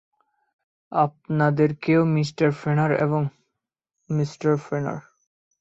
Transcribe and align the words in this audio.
আপনাদেরকেও, 0.91 2.01
mister 2.15 2.49
Fenner 2.61 2.91
এবং 2.97 3.21
mister 4.09 4.51
ফেনার। 4.67 4.99